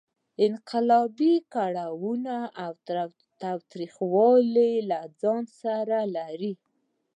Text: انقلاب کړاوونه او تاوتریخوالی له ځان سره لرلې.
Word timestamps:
انقلاب 0.47 1.19
کړاوونه 1.53 2.35
او 2.63 2.71
تاوتریخوالی 3.41 4.73
له 4.89 4.99
ځان 5.21 5.43
سره 5.61 5.97
لرلې. 6.15 6.53